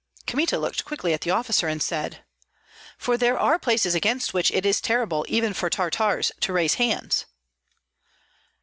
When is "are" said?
3.37-3.59